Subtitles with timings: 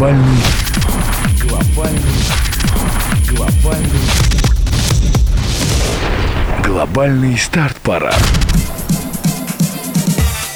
[0.00, 0.42] Глобальный.
[1.42, 2.00] Глобальный.
[3.28, 4.00] Глобальный.
[6.64, 8.49] Глобальный старт-парад.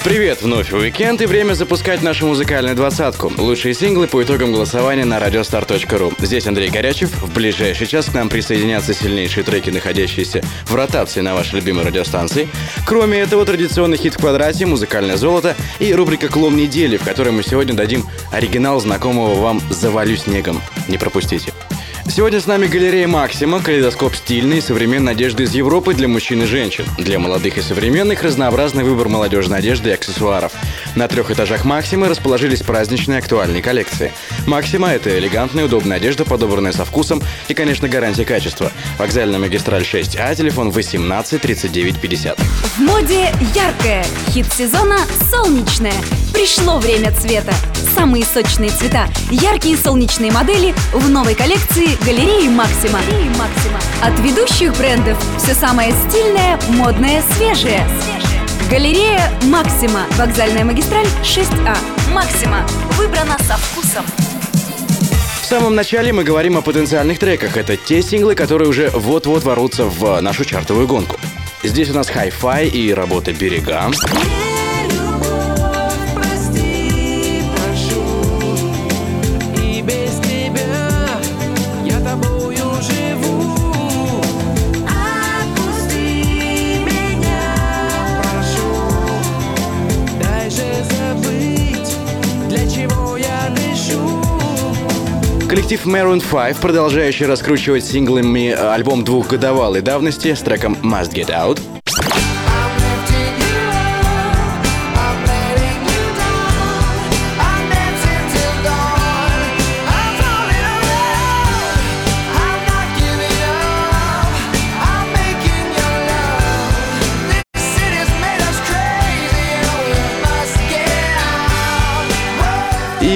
[0.04, 3.32] Привет, вновь уикенд и время запускать нашу музыкальную двадцатку.
[3.38, 6.12] Лучшие синглы по итогам голосования на radiostar.ru.
[6.18, 7.10] Здесь Андрей Горячев.
[7.22, 12.50] В ближайший час к нам присоединятся сильнейшие треки, находящиеся в ротации на вашей любимой радиостанции.
[12.86, 17.42] Кроме этого, традиционный хит в квадрате, музыкальное золото и рубрика «Клон недели», в которой мы
[17.42, 20.60] сегодня дадим оригинал знакомого вам «Завалю снегом».
[20.86, 21.50] Не пропустите.
[22.06, 26.46] Сегодня с нами галерея «Максима», калейдоскоп стильной и современной одежды из Европы для мужчин и
[26.46, 26.84] женщин.
[26.98, 30.52] Для молодых и современных разнообразный выбор молодежной одежды и аксессуаров.
[30.94, 34.12] На трех этажах «Максимы» расположились праздничные актуальные коллекции.
[34.46, 38.70] «Максима»— это элегантная, удобная одежда, подобранная со вкусом и, конечно, гарантия качества.
[38.98, 42.38] Вокзальная магистраль 6А, телефон 18 39 50.
[42.38, 44.98] В моде яркое, хит сезона
[45.30, 45.94] солнечное.
[46.34, 47.54] Пришло время цвета.
[47.94, 52.98] Самые сочные цвета, яркие солнечные модели в новой коллекции галереи Максима.
[53.38, 53.78] Максима.
[54.02, 57.86] От ведущих брендов все самое стильное, модное, свежее.
[58.68, 60.06] Галерея Максима.
[60.18, 61.76] Вокзальная магистраль 6А.
[62.12, 62.66] Максима.
[62.98, 64.04] Выбрана со вкусом.
[65.40, 67.56] В самом начале мы говорим о потенциальных треках.
[67.56, 71.16] Это те синглы, которые уже вот-вот ворвутся в нашу чартовую гонку.
[71.62, 73.90] Здесь у нас хай-фай и работа «Берега».
[73.90, 74.53] И
[95.64, 101.58] Коллектив Maroon 5, продолжающий раскручивать синглами э, альбом двухгодовалой давности с треком Must Get Out.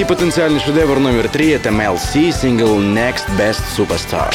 [0.09, 4.33] Потенциальный шедевр номер три— это Mel C, сингл Next Best Superstar.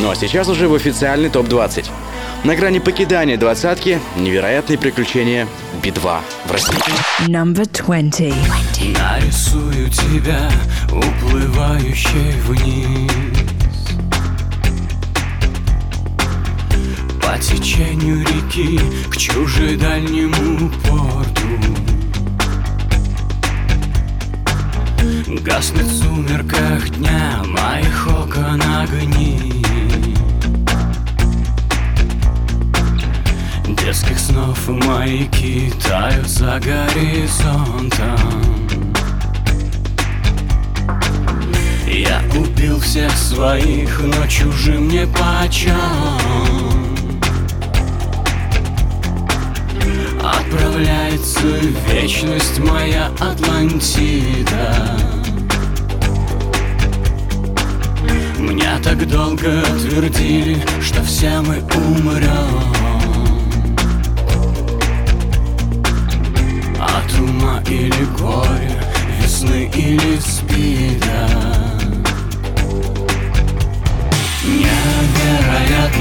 [0.00, 1.90] Ну а сейчас уже в официальный топ-20.
[2.44, 5.48] На грани покидания двадцатки невероятные приключения
[5.82, 6.76] Би-2 в России.
[7.26, 8.34] Number 20.
[8.98, 10.50] Нарисую тебя,
[10.92, 13.10] уплывающей вниз
[17.22, 18.78] По течению реки
[19.10, 21.48] к чужедальнему порту
[25.42, 29.64] Гаснет в сумерках дня моих окон огни
[33.84, 38.18] Детских снов маяки тают за горизонтом.
[41.86, 45.74] Я убил всех своих, но чужим не почем.
[50.18, 51.46] Отправляется
[51.92, 54.98] вечность моя Атлантида.
[58.38, 62.83] Мне так долго твердили, что все мы умрем
[67.04, 68.80] От или горя,
[69.20, 71.28] весны или спида.
[74.44, 75.92] Невероятная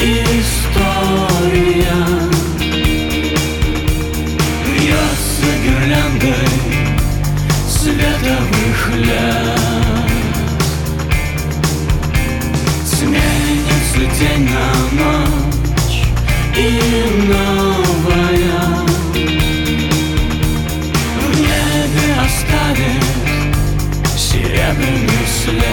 [0.00, 0.88] история.
[4.66, 6.48] Вьется гирляндой
[7.68, 9.60] световых лет.
[12.86, 15.98] Сменится день на ночь
[16.56, 16.58] и
[17.28, 18.93] новая
[24.54, 25.64] серебряный след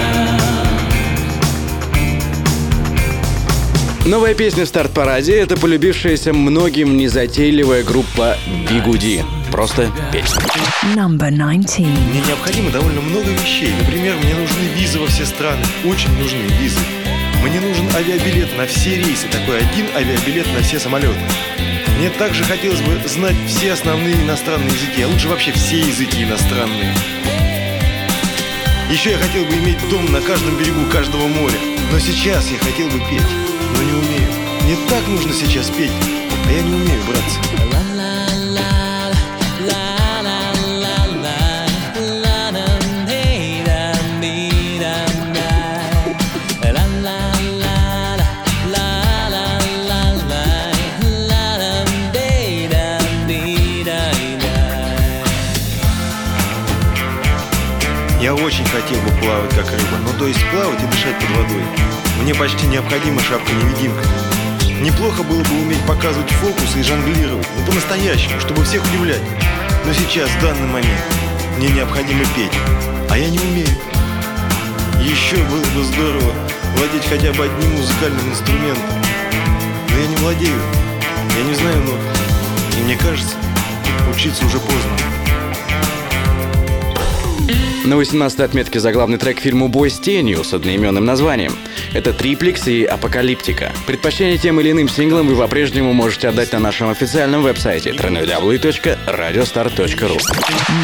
[4.05, 8.35] Новая песня в старт-параде— это полюбившаяся многим незатейливая группа
[8.67, 9.23] Бигуди.
[9.51, 10.41] Просто песня.
[10.95, 11.79] Number 19.
[11.79, 13.71] Мне необходимо довольно много вещей.
[13.79, 15.63] Например, мне нужны визы во все страны.
[15.85, 16.79] Очень нужны визы.
[17.43, 19.27] Мне нужен авиабилет на все рейсы.
[19.27, 21.19] Такой один авиабилет на все самолеты.
[21.99, 26.95] Мне также хотелось бы знать все основные иностранные языки, а лучше вообще все языки иностранные.
[28.91, 31.55] Еще я хотел бы иметь дом на каждом берегу каждого моря.
[31.93, 33.21] Но сейчас я хотел бы петь,
[33.77, 34.29] но не умею.
[34.65, 35.91] Не так нужно сейчас петь,
[36.45, 37.60] а я не умею, братцы.
[59.21, 61.63] Плавать как рыба, но то есть плавать и дышать под водой.
[62.21, 64.03] Мне почти необходима шапка-невидимка.
[64.81, 69.21] Неплохо было бы уметь показывать фокусы и жонглировать, ну по-настоящему, чтобы всех удивлять.
[69.85, 71.01] Но сейчас, в данный момент,
[71.57, 72.51] мне необходимо петь,
[73.09, 73.67] а я не умею.
[74.99, 76.33] Еще было бы здорово
[76.75, 79.01] владеть хотя бы одним музыкальным инструментом.
[79.89, 80.61] Но я не владею,
[81.37, 81.99] я не знаю нот.
[82.79, 83.35] И мне кажется,
[84.11, 85.10] учиться уже поздно.
[87.83, 91.55] На 18-й отметке заглавный трек фильму «Бой с тенью» с одноименным названием.
[91.95, 93.71] Это Триплекс и Апокалиптика.
[93.87, 100.17] Предпочтение тем или иным синглам вы по-прежнему можете отдать на нашем официальном веб-сайте www.radiostar.ru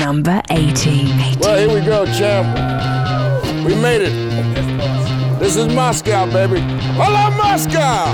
[0.04, 1.40] Number 18.
[1.40, 2.48] Well, here we go, champ.
[3.64, 4.12] We made it.
[5.40, 6.62] This is Moscow, baby.
[6.98, 8.08] Hello, Moscow!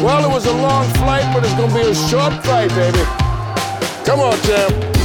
[0.02, 3.04] well, it was a long flight, but it's gonna be a short flight, baby.
[4.06, 4.95] Come on, champ.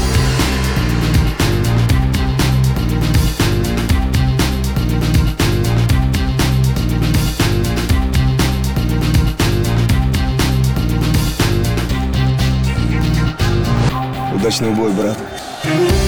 [14.42, 16.01] Удачного боя, брат.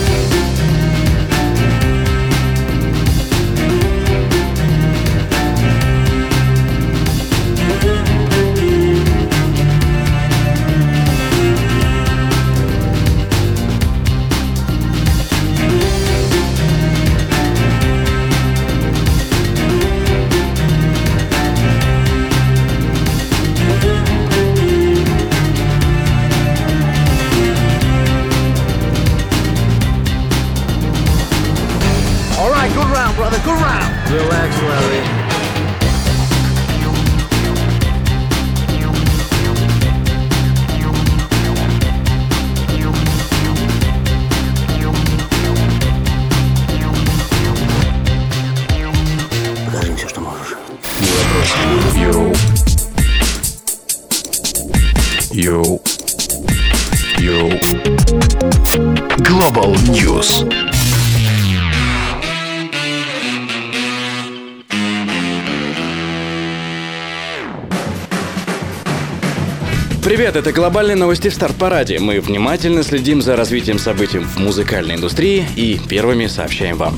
[70.03, 71.97] Привет, это глобальные новости в старт-параде.
[71.97, 76.93] Мы внимательно следим за развитием событий в музыкальной индустрии и первыми сообщаем вам.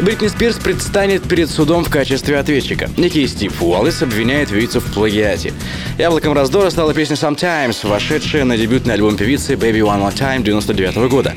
[0.00, 2.88] Бритни Спирс предстанет перед судом в качестве ответчика.
[2.96, 5.52] Некий Стив Уоллес обвиняет певицу в плагиате.
[5.98, 11.10] Яблоком раздора стала песня Sometimes, вошедшая на дебютный альбом певицы Baby One More Time 99
[11.10, 11.34] года.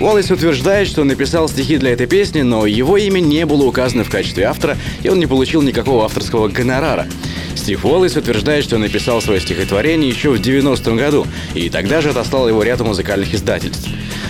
[0.00, 4.10] Уоллес утверждает, что написал стихи для этой песни, но его имя не было указано в
[4.10, 7.06] качестве автора, и он не получил никакого авторского гонорара.
[7.56, 12.48] Стив Уоллес утверждает, что написал свое стихотворение еще в 90-м году, и тогда же отослал
[12.48, 13.88] его ряду музыкальных издательств.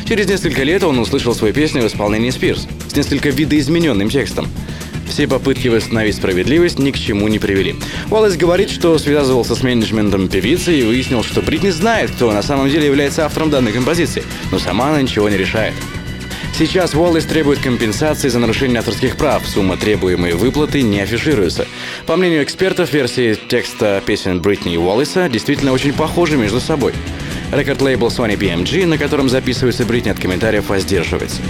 [0.09, 4.49] Через несколько лет он услышал свою песню в исполнении Спирс с несколько видоизмененным текстом.
[5.09, 7.77] Все попытки восстановить справедливость ни к чему не привели.
[8.11, 12.71] Уоллес говорит, что связывался с менеджментом певицы и выяснил, что Бритни знает, кто на самом
[12.71, 15.75] деле является автором данной композиции, но сама она ничего не решает.
[16.59, 19.47] Сейчас Уоллес требует компенсации за нарушение авторских прав.
[19.47, 21.67] Сумма требуемой выплаты не афишируется.
[22.07, 26.95] По мнению экспертов, версии текста песен Бритни и Уоллеса действительно очень похожи между собой.
[27.53, 31.43] Рекорд-лейбл Sony BMG, на котором записывается Бритни, от комментариев воздерживается.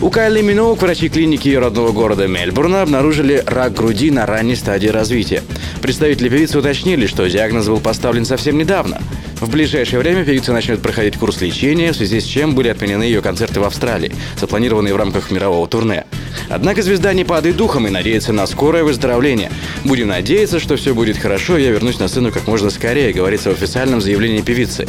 [0.00, 4.88] У Кайли Миноук врачи клиники ее родного города Мельбурна обнаружили рак груди на ранней стадии
[4.88, 5.42] развития.
[5.82, 9.02] Представители певицы уточнили, что диагноз был поставлен совсем недавно.
[9.42, 13.20] В ближайшее время певица начнет проходить курс лечения, в связи с чем были отменены ее
[13.20, 16.04] концерты в Австралии, запланированные в рамках мирового турне.
[16.48, 19.50] Однако звезда не падает духом и надеется на скорое выздоровление.
[19.82, 23.50] Будем надеяться, что все будет хорошо, и я вернусь на сцену как можно скорее, говорится
[23.50, 24.86] в официальном заявлении певицы.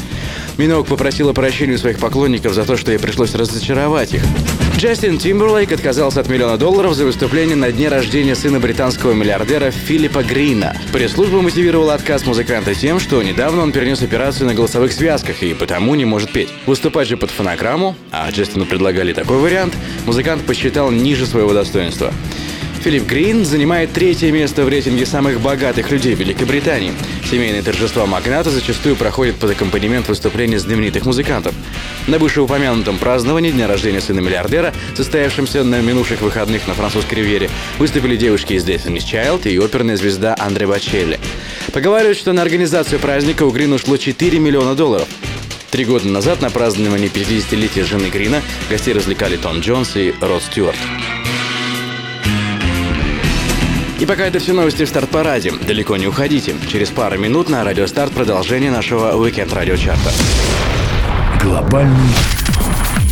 [0.60, 4.22] Минок попросила прощения у своих поклонников за то, что ей пришлось разочаровать их.
[4.78, 10.24] Джастин Тимберлейк отказался от миллиона долларов за выступление на дне рождения сына британского миллиардера Филиппа
[10.24, 10.76] Грина.
[10.92, 15.96] Пресс-служба мотивировала отказ музыканта тем, что недавно он перенес операцию на голосовых связках и потому
[15.96, 16.50] не может петь.
[16.66, 19.74] Выступать же под фонограмму, а Джастину предлагали такой вариант,
[20.06, 22.12] музыкант посчитал ниже своего достоинства.
[22.84, 26.92] Филипп Грин занимает третье место в рейтинге самых богатых людей Великобритании.
[27.32, 31.56] Семейные торжества магната зачастую проходят под аккомпанемент выступлений знаменитых музыкантов.
[32.08, 37.50] На вышеупомянутом праздновании дня рождения сына миллиардера, состоявшемся на минувших выходных на французской ривьере,
[37.80, 41.22] выступили девушки из Destiny's Child и оперная звезда Андре Бачелли.
[41.72, 45.08] Поговаривают, что на организацию праздника у Грина ушло 4 миллиона долларов.
[45.72, 50.78] Три года назад на праздновании 50-летия жены Грина гостей развлекали Том Джонс и Род Стюарт.
[54.04, 55.54] И пока это все новости в старт-параде.
[55.66, 56.54] Далеко не уходите.
[56.70, 60.12] Через пару минут на Радио Старт продолжение нашего Weekend радиочарта.
[61.42, 62.14] Глобальный.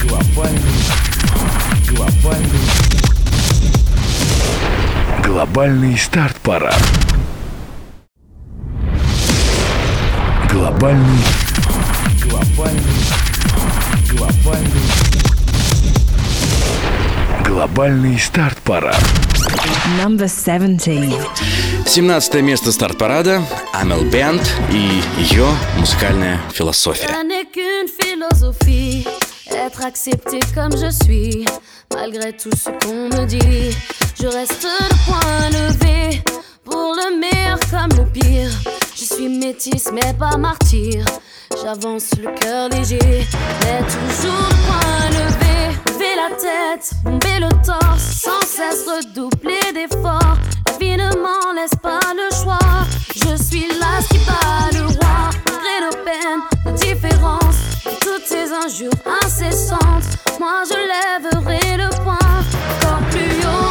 [0.02, 0.60] Глобальный.
[1.88, 2.60] Глобальный.
[5.24, 6.76] Глобальный старт-парад.
[10.52, 11.24] Глобальный.
[12.22, 12.82] Глобальный.
[14.10, 15.21] Глобальный.
[17.52, 18.96] Глобальный старт-парад.
[20.02, 21.14] Number 17.
[21.86, 23.44] 17 место старт-парада
[23.74, 24.42] Амел Бенд
[24.72, 27.10] и ее музыкальная философия.
[29.50, 31.46] Être accepté comme je suis,
[31.94, 33.76] malgré tout ce qu'on me dit.
[34.18, 36.24] Je reste le point levé,
[36.64, 38.50] pour le meilleur comme le pire.
[38.96, 41.04] Je suis métisse mais pas martyr,
[41.62, 43.28] j'avance le cœur léger,
[43.62, 45.51] mais toujours le point levé.
[45.88, 50.38] Lever la tête, bomber le torse, sans cesse redoubler d'efforts.
[50.98, 52.60] La laisse pas le choix.
[53.16, 57.60] Je suis là qui bat le roi, malgré nos peines, nos différences,
[58.02, 58.92] toutes ces injures
[59.24, 60.18] incessantes.
[60.40, 63.71] Moi je lèverai le poing, encore plus haut,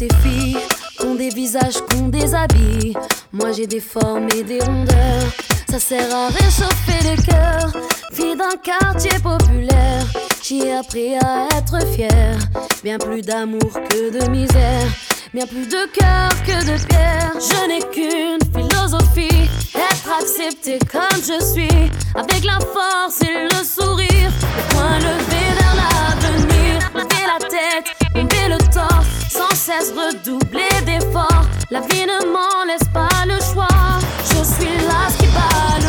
[0.00, 0.56] ces filles,
[1.04, 2.94] ont des visages, des habits.
[3.34, 5.28] Moi j'ai des formes et des rondeurs.
[5.70, 7.72] Ça sert à réchauffer les cœurs.
[8.10, 10.06] Fille d'un quartier populaire,
[10.42, 12.38] j'ai appris à être fière.
[12.82, 14.88] Bien plus d'amour que de misère.
[15.34, 17.32] Bien plus de cœur que de pierre.
[17.38, 19.50] Je n'ai qu'une philosophie.
[19.74, 21.90] Être accepté comme je suis.
[22.14, 24.32] Avec la force et le sourire.
[24.56, 26.90] Le point levé vers l'avenir.
[26.94, 29.06] Lever la tête, lever le torse.
[29.28, 31.46] Sans cesse redoubler d'efforts.
[31.70, 33.68] La vie ne m'en laisse pas le choix.
[34.24, 35.79] Je suis là qui bat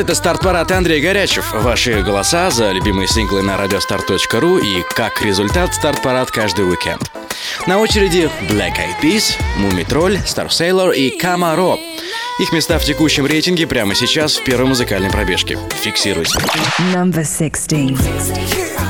[0.00, 1.52] Привет, это старт-парад Андрей Горячев.
[1.52, 7.12] Ваши голоса за любимые синглы на radiostar.ru и, как результат, старт-парад каждый уикенд.
[7.66, 11.78] На очереди Black Eyed Peas, Муми Тролль, Star Sailor и Камаро.
[12.38, 15.58] Их места в текущем рейтинге прямо сейчас в первой музыкальной пробежке.
[15.82, 16.38] Фиксируйте.
[16.94, 18.89] Number 16.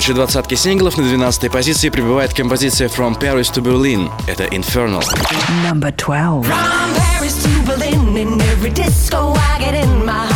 [0.00, 4.10] лучшей двадцатке синглов на 12 позиции прибывает композиция From Paris to Berlin.
[4.26, 5.02] Это Infernal.
[5.62, 6.46] Number 12.
[6.46, 10.29] From Paris to Berlin, in every disco I get in, my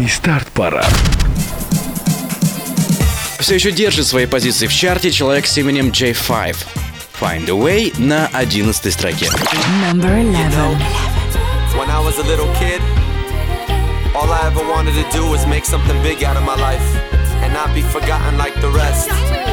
[0.00, 0.88] Глобальный старт-парад.
[3.38, 6.56] Все еще держит свои позиции в чарте человек с именем J5.
[7.20, 9.26] Find a Way на 11 строке.
[9.86, 10.78] Number 11.
[11.76, 12.80] When I was a little kid,
[14.14, 16.80] all I ever wanted to do was make something big out of my life
[17.42, 19.49] and not be forgotten like the rest.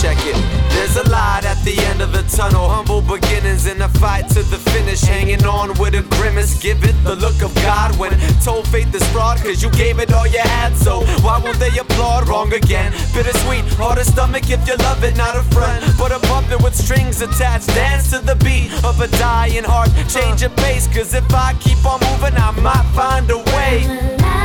[0.00, 0.36] Check it.
[0.70, 2.68] There's a light at the end of the tunnel.
[2.68, 5.02] Humble beginnings in a fight to the finish.
[5.02, 6.60] Hanging on with a grimace.
[6.60, 9.38] Give it the look of God when told faith is fraud.
[9.38, 10.76] Cause you gave it all you had.
[10.76, 12.28] So why won't they applaud?
[12.28, 12.92] Wrong again.
[13.14, 13.64] Bittersweet.
[13.74, 15.84] Hard to stomach if you love it, not a friend.
[15.98, 17.68] But a puppet with strings attached.
[17.68, 19.90] Dance to the beat of a dying heart.
[20.08, 20.86] Change your pace.
[20.88, 24.41] Cause if I keep on moving, I might find a way.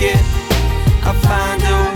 [0.00, 0.20] It?
[1.04, 1.95] I find a way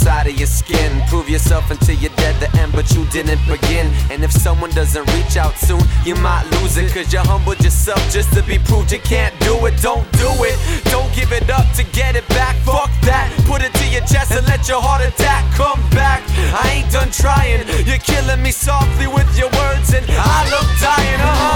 [0.00, 1.02] inside of your skin?
[1.08, 3.86] Prove yourself until you're dead the end, but you didn't begin.
[4.10, 6.90] And if someone doesn't reach out soon, you might lose it.
[6.92, 9.76] Cause you humbled yourself just to be proved you can't do it.
[9.82, 10.56] Don't do it.
[10.84, 12.56] Don't give it up to get it back.
[12.64, 13.28] Fuck that.
[13.46, 16.22] Put it to your chest and let your heart attack come back.
[16.64, 17.68] I ain't done trying.
[17.84, 21.20] You're killing me softly with your words, and I look dying.
[21.20, 21.49] Uh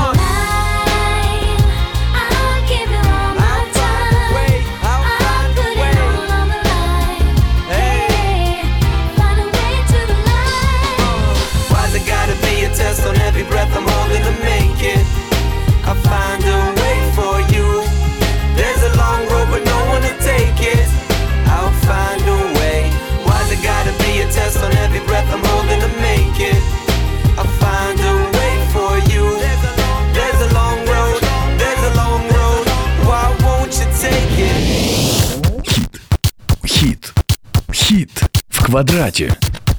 [38.74, 39.32] квадрате.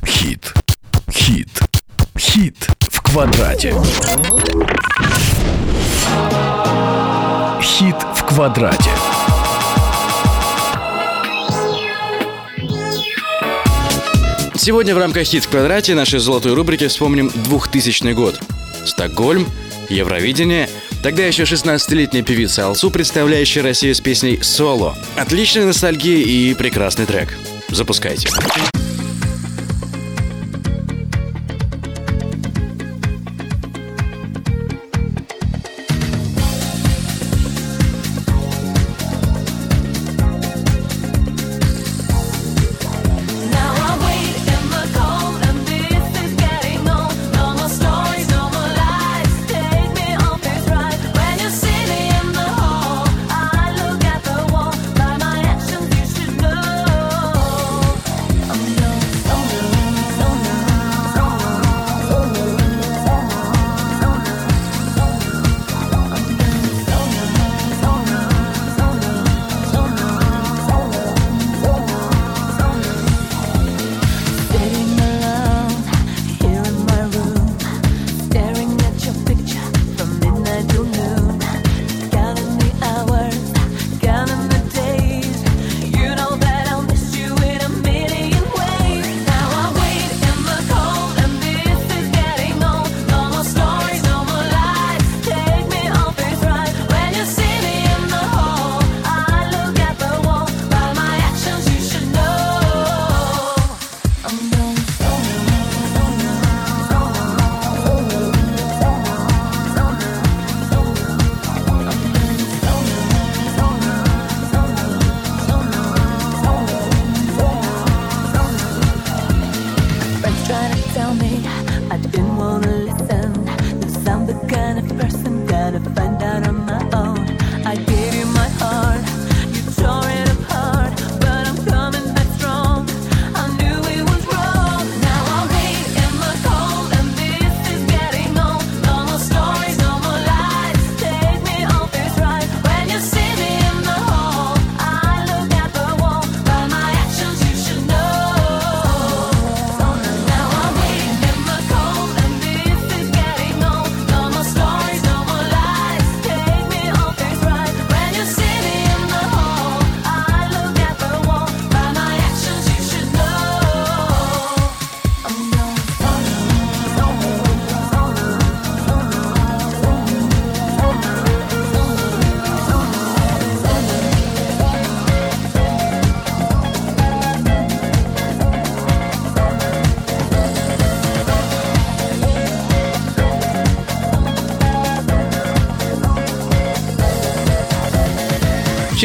[0.07, 0.53] Хит.
[1.11, 1.49] Хит.
[2.17, 2.55] Хит.
[2.79, 3.73] В квадрате.
[7.61, 8.89] Хит в квадрате.
[14.55, 18.39] Сегодня в рамках «Хит в квадрате» нашей золотой рубрики вспомним 2000 год.
[18.85, 19.45] Стокгольм,
[19.89, 20.69] Евровидение,
[21.03, 24.97] тогда еще 16-летняя певица Алсу, представляющая Россию с песней «Соло».
[25.17, 27.37] Отличная ностальгия и прекрасный трек.
[27.67, 28.29] Запускайте.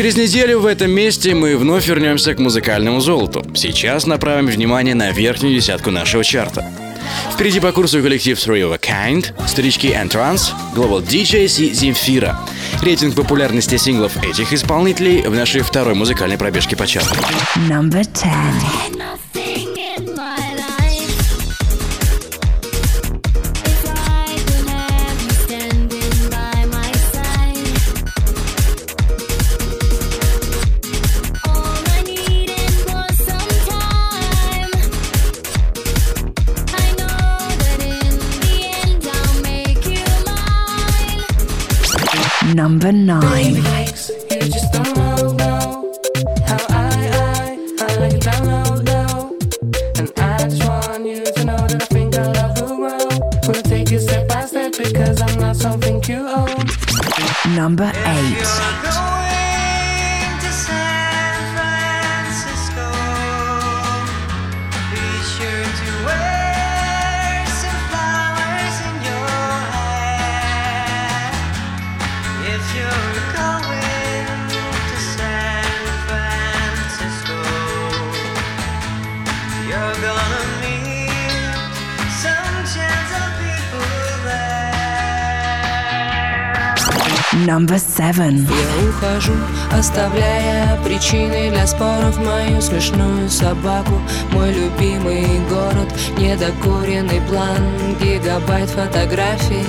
[0.00, 3.44] Через неделю в этом месте мы вновь вернемся к музыкальному золоту.
[3.54, 6.64] Сейчас направим внимание на верхнюю десятку нашего чарта.
[7.34, 12.40] Впереди по курсу коллектив Three of a Kind, старички Entrance, Global DJs и Земфира.
[12.80, 17.16] Рейтинг популярности синглов этих исполнителей в нашей второй музыкальной пробежке по чарту.
[17.68, 18.89] Number 10.
[51.50, 53.08] Know that I think our love will grow.
[53.46, 56.66] We'll take it step by step because I'm not something you own.
[57.54, 59.09] Number 8.
[87.46, 88.46] Number 7.
[88.46, 89.32] Я ухожу,
[89.72, 93.98] оставляя причины для споров Мою смешную собаку,
[94.32, 99.64] мой любимый город Недокуренный план, гигабайт фотографий.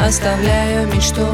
[0.00, 1.26] Оставляю мечту,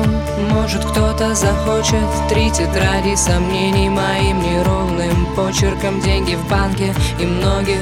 [0.53, 2.05] может кто-то захочет.
[2.29, 6.01] Три тетради сомнений моим неровным почерком.
[6.01, 7.81] Деньги в банке и многих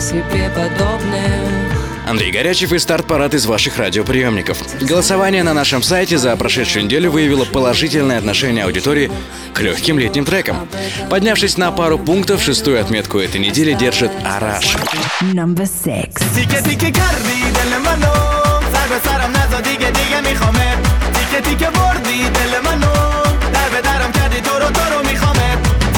[0.00, 1.71] себе подобных
[2.07, 4.57] Андрей Горячев и старт-парад из ваших радиоприемников.
[4.81, 9.11] Голосование на нашем сайте за прошедшую неделю выявило положительное отношение аудитории
[9.53, 10.67] к легким летним трекам.
[11.09, 14.77] Поднявшись на пару пунктов, шестую отметку этой недели держит «Араш».
[15.21, 16.17] Number 6.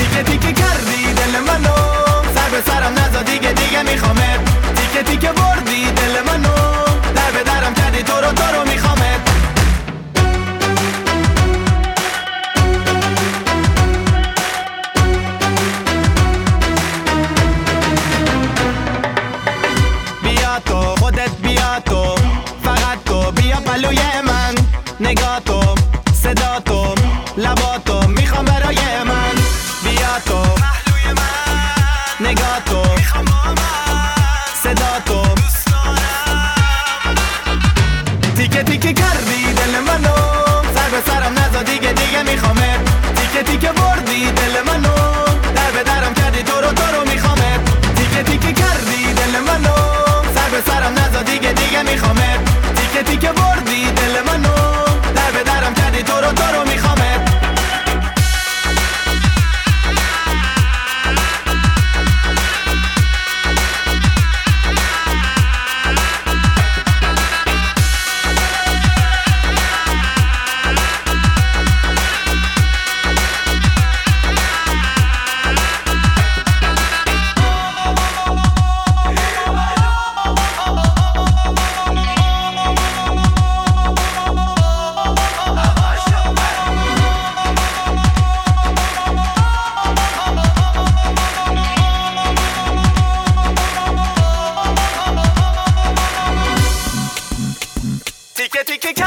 [0.09, 1.73] تیکه تیکه کردی دل منو
[2.35, 4.39] سر به سرم نزا دیگه دیگه میخوامت
[4.75, 5.91] تیکه تیکه بردی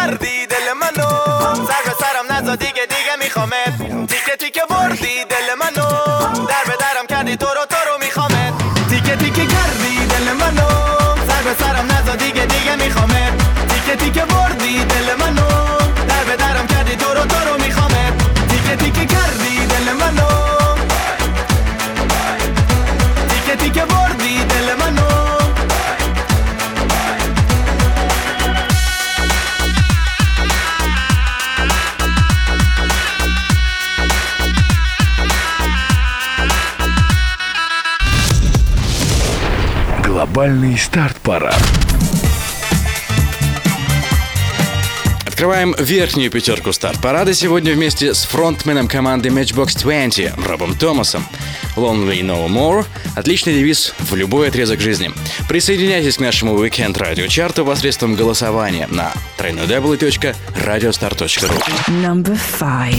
[0.08, 1.28] perdí de la mano.
[40.98, 41.54] Старт-парад.
[45.28, 51.24] Открываем верхнюю пятерку старт-парада сегодня вместе с фронтменом команды Matchbox 20 Робом Томасом.
[51.76, 52.84] Lonely No More–
[53.16, 55.12] отличный девиз в любой отрезок жизни.
[55.48, 61.62] Присоединяйтесь к нашему Weekend Radio чарту посредством голосования на www.radiostar.ru
[62.02, 62.96] Number 5.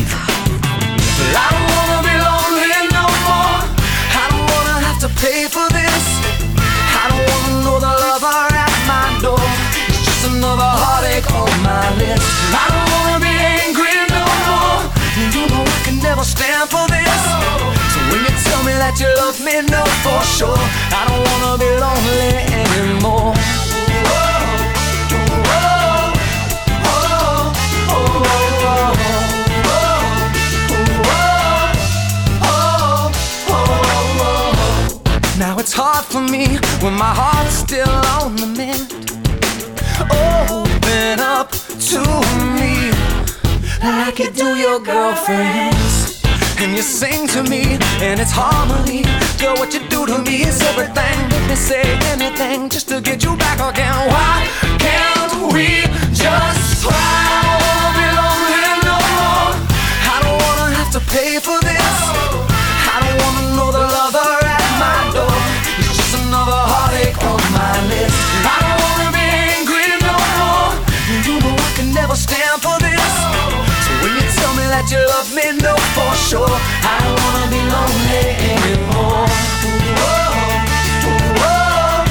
[10.20, 12.22] Just another heartache on my list.
[12.50, 14.80] I don't wanna be angry no more.
[15.34, 17.22] You know I can never stand for this.
[17.92, 20.62] So when you tell me that you love me, know for sure.
[20.90, 22.30] I don't wanna be lonely
[22.62, 23.34] anymore.
[35.38, 38.87] Now it's hard for me when my heart's still on the mend.
[43.96, 46.22] Like you do your girlfriends.
[46.60, 49.02] And you sing to me, and it's harmony.
[49.40, 51.16] Girl, what you do to me is everything.
[51.30, 53.94] Make me say anything just to get you back again.
[54.10, 54.48] Why
[54.78, 56.92] can't we just try?
[56.94, 59.50] I wanna be lonely no more.
[60.14, 61.94] I don't wanna have to pay for this.
[62.92, 65.38] I don't wanna know the lover at my door.
[65.78, 68.18] It's just another heartache on my list.
[68.54, 70.70] I don't wanna be angry no more.
[71.26, 72.77] You know I can never stand for
[74.70, 76.56] that you love me, know for sure.
[76.84, 79.26] I don't wanna be lonely anymore.
[79.98, 80.34] Oh,
[81.40, 82.04] oh,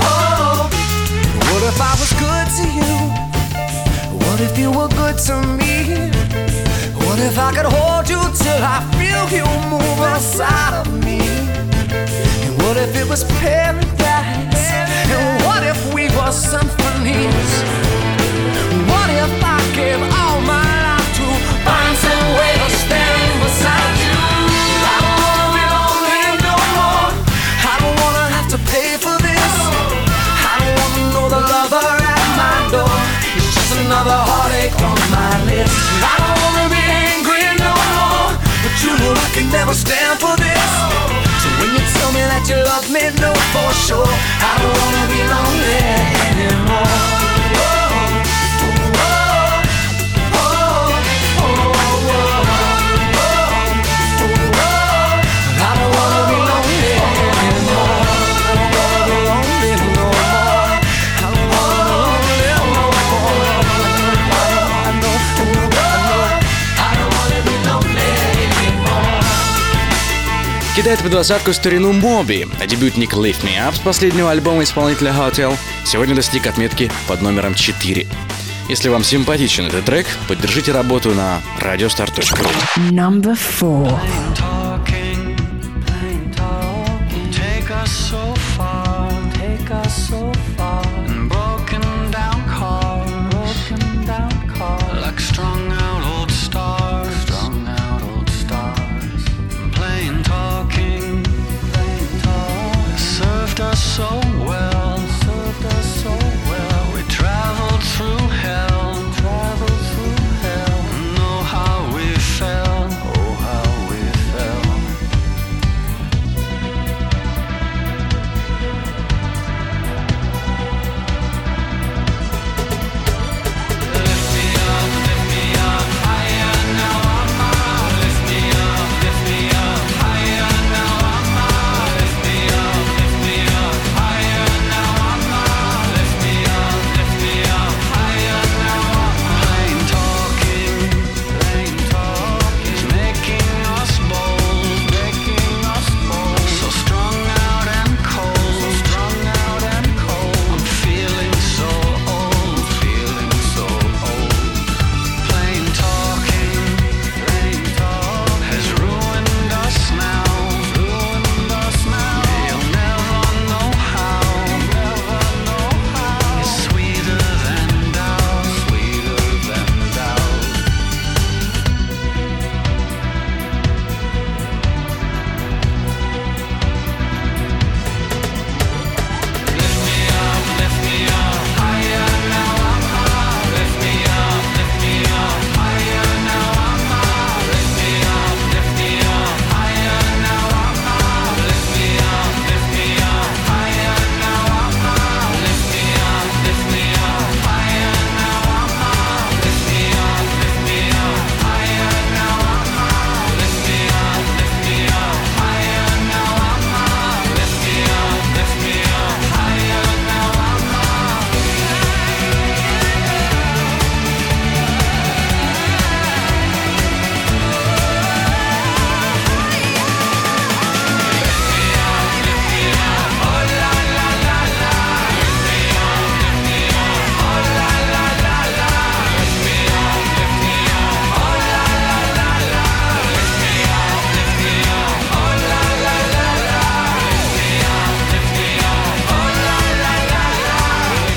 [0.00, 0.68] oh,
[1.48, 2.94] what if I was good to you?
[4.24, 5.74] What if you were good to me?
[7.04, 11.20] What if I could hold you till I feel you move inside of me?
[12.44, 14.03] And what if it was paradise?
[16.14, 17.50] for symphonies.
[18.88, 20.23] What if I give up?
[70.94, 75.56] Кидает в двадцатку старину Моби, а дебютник Lift Me Up с последнего альбома исполнителя Hotel
[75.84, 78.06] сегодня достиг отметки под номером 4.
[78.68, 82.92] Если вам симпатичен этот трек, поддержите работу на radiostar.ru.
[82.92, 84.53] Number 4.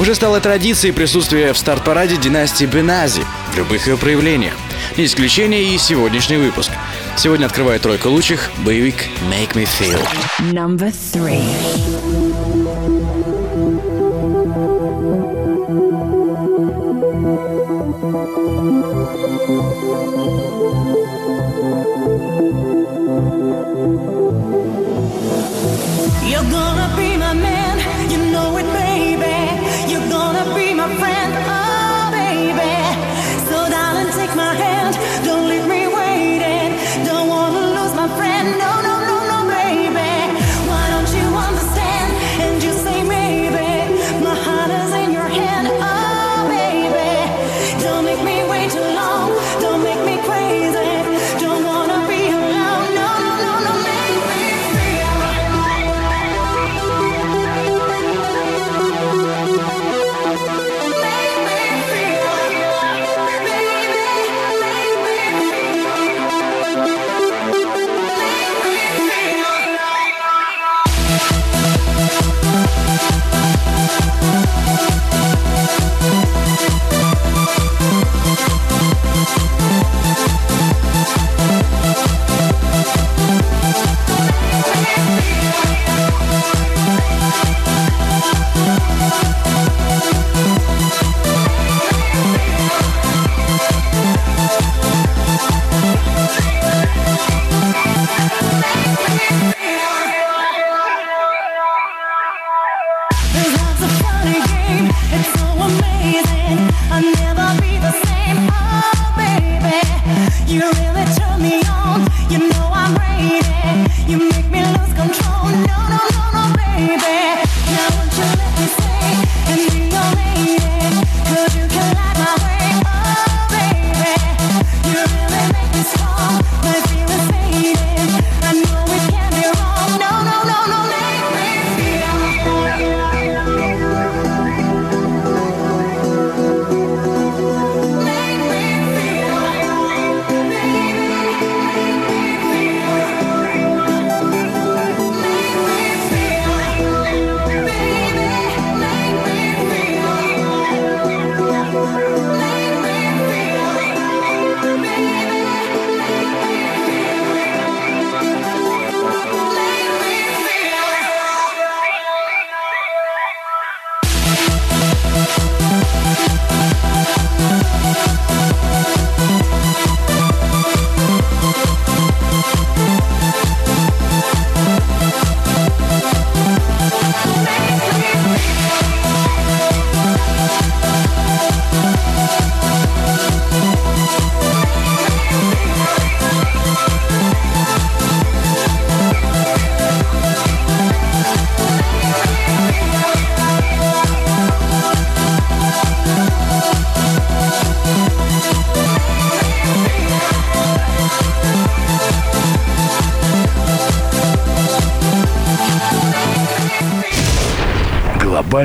[0.08, 4.54] Уже стало традицией присутствие в старт-параде династии Бенази в любых ее проявлениях.
[4.96, 6.72] Не исключение и сегодняшний выпуск.
[7.18, 8.96] Сегодня открывает тройка лучших боевик
[9.30, 10.00] «Make Me Feel».
[10.54, 12.27] Number three.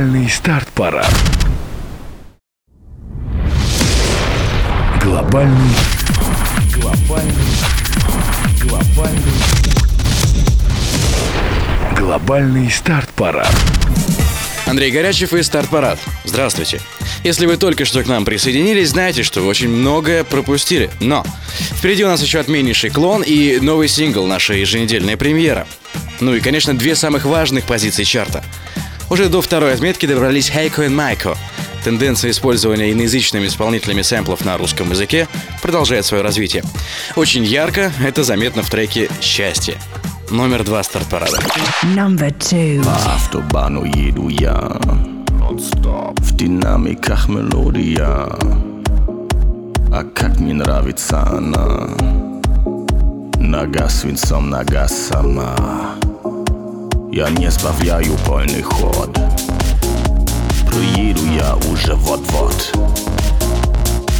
[0.03, 1.15] Глобальный старт-парад.
[5.01, 5.75] Глобальный.
[6.75, 7.33] Глобальный.
[8.61, 9.33] Глобальный.
[11.97, 13.49] Глобальный старт-парад.
[14.67, 16.01] Андрей Горячев и Старт-парад.
[16.25, 16.81] Здравствуйте.
[17.23, 20.91] Если вы только что к нам присоединились, знаете, что вы очень многое пропустили.
[20.99, 21.25] Но
[21.79, 25.65] впереди у нас еще отменнейший клон и новый сингл, наша еженедельная премьера.
[26.19, 28.43] Ну и, конечно, две самых важных позиции чарта.
[29.13, 31.37] Уже до второй отметки добрались Хейко и Майко.
[31.85, 35.29] Тенденция использования иноязычными исполнителями сэмплов на русском языке
[35.61, 36.65] продолжает свое развитие.
[37.15, 39.77] Очень ярко это заметно в треке «Счастье».
[40.31, 41.37] Номер два старт-парада.
[42.83, 44.81] По автобану еду я
[46.17, 48.31] В динамиках мелодия
[49.93, 51.91] А как мне нравится она
[53.37, 55.99] Нога свинцом, нога сама
[57.12, 59.18] Я не сбавляю полный ход
[60.68, 62.72] Приеду я уже вот-вот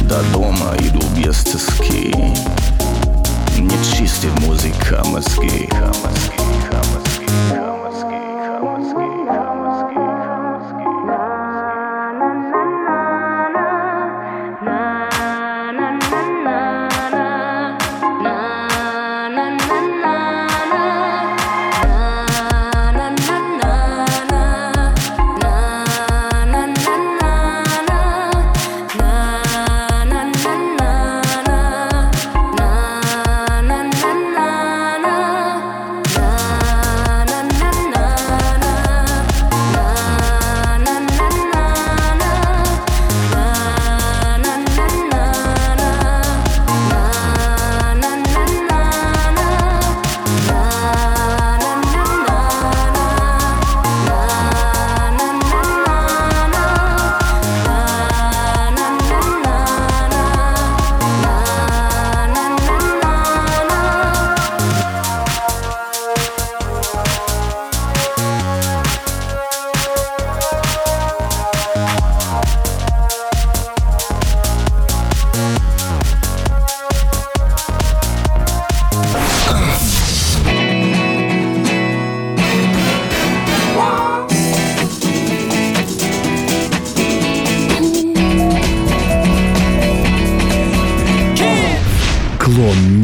[0.02, 2.14] До дома иду без тоски
[3.56, 6.41] Не чистит музыка мозги na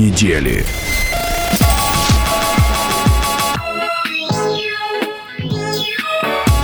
[0.10, 0.66] Недели.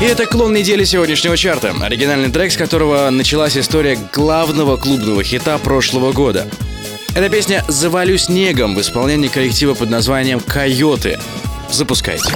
[0.02, 1.74] И это клон недели сегодняшнего чарта.
[1.82, 6.48] Оригинальный трек, с которого началась история главного клубного хита прошлого года.
[7.16, 11.20] Это песня «Завалю снегом» в исполнении коллектива под названием «Койоты».
[11.72, 12.34] Запускайте.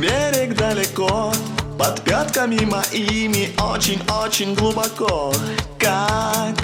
[0.00, 1.32] Берег далеко,
[1.78, 5.32] под пятками моими очень-очень глубоко.
[5.78, 6.54] Как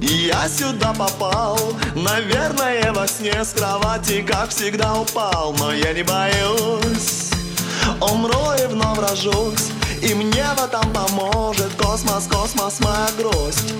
[0.00, 1.58] я сюда попал,
[1.94, 7.30] наверное, во сне с кровати, как всегда упал, но я не боюсь,
[8.00, 9.70] умру и вновь рожусь,
[10.02, 13.74] и мне в этом поможет космос, космос, моя грусть.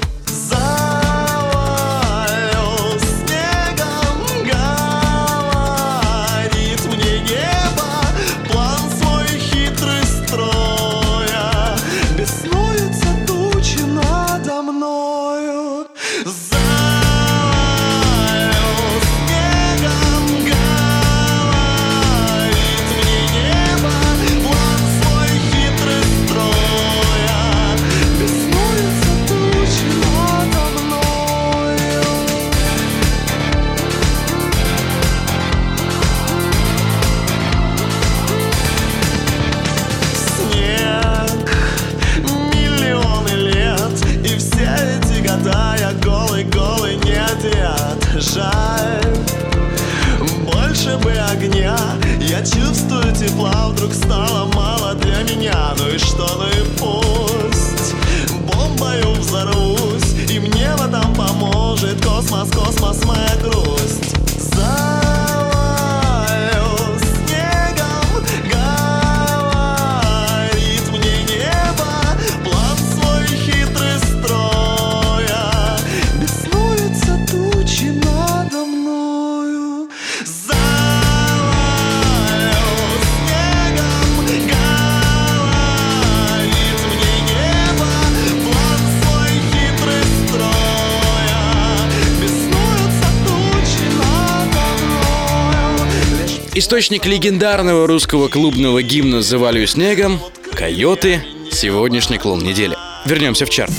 [96.70, 100.20] Источник легендарного русского клубного гимна «Завалю снегом»—
[100.54, 102.76] «Койоты»— сегодняшний клон недели.
[103.04, 103.72] Вернемся в чарт.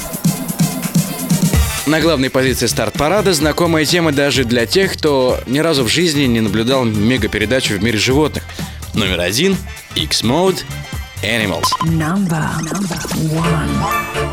[1.86, 6.42] На главной позиции старт-парада знакомая тема даже для тех, кто ни разу в жизни не
[6.42, 8.44] наблюдал мегапередачу в мире животных.
[8.94, 9.56] Номер один—
[9.96, 10.66] X-Mode
[11.24, 11.70] Animals.
[11.86, 13.00] Number, number
[13.32, 14.31] one.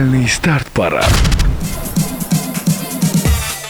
[0.00, 1.06] Глобальный старт-парад.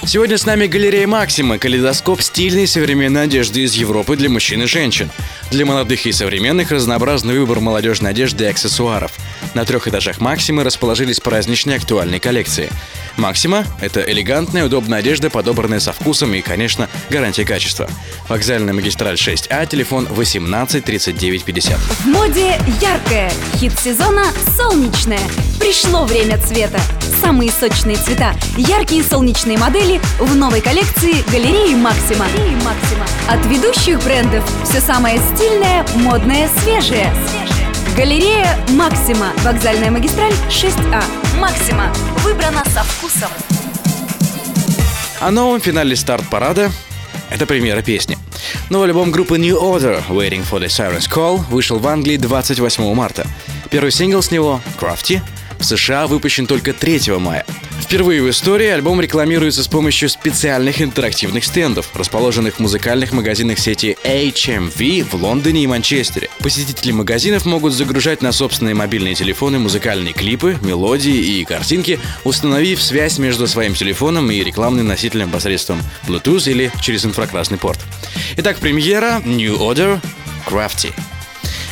[0.07, 5.11] Сегодня с нами галерея Максима, калейдоскоп стильной современной одежды из Европы для мужчин и женщин.
[5.51, 9.11] Для молодых и современных разнообразный выбор молодежной одежды и аксессуаров.
[9.55, 12.71] На трех этажах Максимы расположились праздничные актуальные коллекции.
[13.17, 17.91] Максима– это элегантная, удобная одежда, подобранная со вкусом и, конечно, гарантия качества.
[18.29, 21.77] Вокзальная магистраль 6А, телефон 18 39 50.
[21.77, 24.27] В моде яркое, хит сезона
[24.57, 25.19] солнечное.
[25.71, 26.81] Пришло время цвета.
[27.23, 32.25] Самые сочные цвета, яркие солнечные модели в новой коллекции галереи Максима.
[32.65, 33.07] Максима.
[33.29, 37.15] От ведущих брендов все самое стильное, модное, свежее.
[37.97, 39.33] Галерея Максима.
[39.45, 41.05] Вокзальная магистраль 6А.
[41.39, 41.93] Максима.
[42.25, 43.31] Выбрана со вкусом.
[45.21, 46.73] О новом финале старт-парада–
[47.31, 48.19] это премьера песни.
[48.71, 53.25] Новый альбом группы New Order «Waiting for the Siren's Call» вышел в Англии 28 марта.
[53.71, 55.23] Первый сингл с него «Crafty»
[55.61, 57.47] в США выпущен только 3 мая.
[57.81, 63.97] Впервые в истории альбом рекламируется с помощью специальных интерактивных стендов, расположенных в музыкальных магазинах сети
[64.05, 66.31] HMV в Лондоне и Манчестере.
[66.39, 73.19] Посетители магазинов могут загружать на собственные мобильные телефоны музыкальные клипы, мелодии и картинки, установив связь
[73.19, 77.81] между своим телефоном и рекламным носителем посредством Bluetooth или через инфракрасный порт.
[78.37, 80.01] Итак, премьера New Order
[80.47, 80.93] Crafty.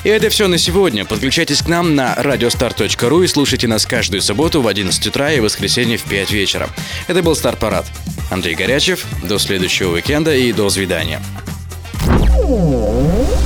[0.05, 1.05] И это все на сегодня.
[1.05, 5.99] Подключайтесь к нам на radiostar.ru и слушайте нас каждую субботу в 11 утра и воскресенье
[5.99, 6.69] в 5 вечера.
[7.07, 7.87] Это был Старт Парад.
[8.31, 9.05] Андрей Горячев.
[9.23, 11.21] До следующего уикенда и до свидания.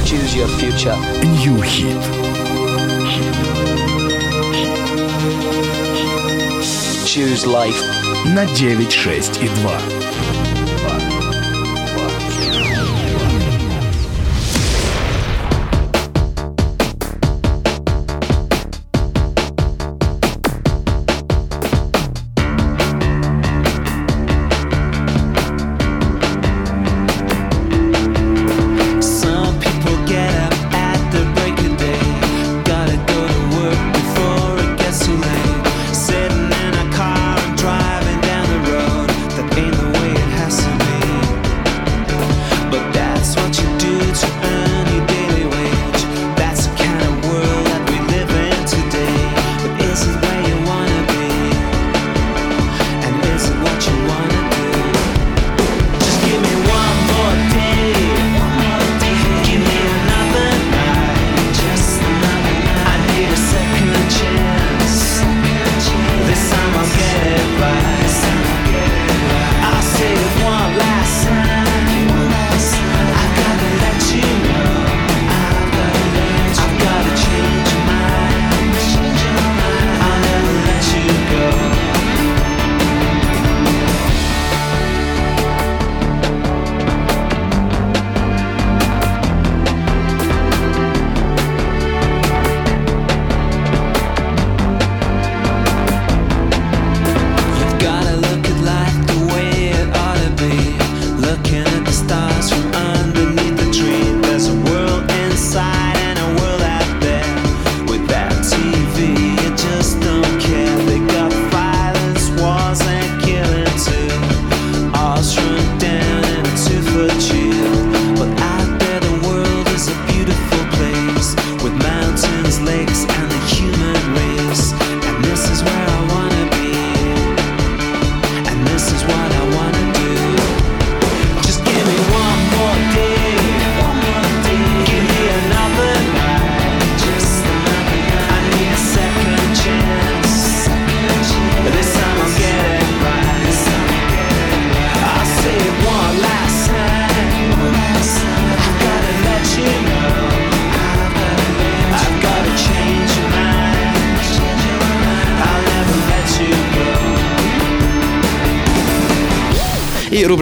[0.05, 0.97] Choose your future.
[1.23, 1.97] New Hit.
[7.05, 7.77] Choose life.
[8.35, 10.02] На 9, 6 и 2.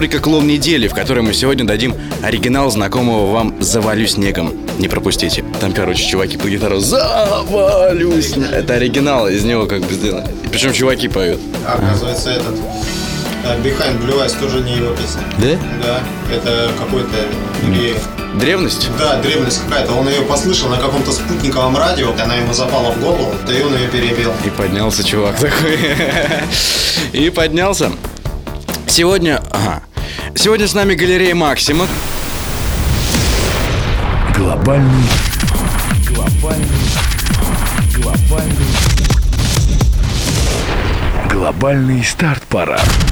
[0.01, 1.93] Рубрика «Клоун недели», в которой мы сегодня дадим
[2.23, 4.51] оригинал знакомого вам «Завалю снегом».
[4.79, 5.45] Не пропустите.
[5.59, 8.51] Там, короче, чуваки по гитару «Завалю снегом».
[8.51, 10.27] Это оригинал, из него как бы сделано.
[10.51, 11.39] Причем чуваки поют.
[11.67, 12.55] А, оказывается, этот
[13.43, 15.21] э, Behind Blue Eyes тоже не его песня.
[15.37, 15.59] Да?
[15.83, 17.17] Да, это какой-то
[17.67, 17.95] или-
[18.39, 18.89] Древность?
[18.97, 19.93] Да, древность какая-то.
[19.93, 23.75] Он ее послышал на каком-то спутниковом радио, она ему запала в голову, да и он
[23.75, 24.31] ее перебил.
[24.43, 25.77] И поднялся чувак такой.
[27.13, 27.91] И поднялся.
[28.87, 29.41] Сегодня...
[29.51, 29.83] Ага.
[30.41, 31.85] Сегодня с нами галерея Максима.
[34.35, 35.03] Глобальный.
[36.09, 36.67] Глобальный.
[37.95, 38.65] Глобальный.
[41.29, 43.10] Глобальный старт-парад.